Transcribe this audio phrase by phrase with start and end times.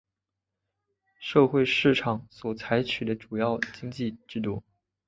[1.19, 4.63] 社会市场经济所采取的主要经济制度。